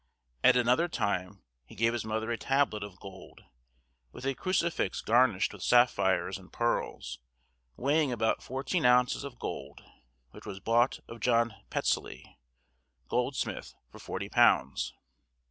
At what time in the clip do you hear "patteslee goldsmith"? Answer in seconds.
11.69-13.75